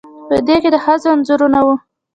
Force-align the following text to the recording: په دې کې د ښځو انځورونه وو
په 0.27 0.35
دې 0.47 0.55
کې 0.61 0.69
د 0.73 0.77
ښځو 0.83 1.07
انځورونه 1.15 1.59
وو 1.65 1.75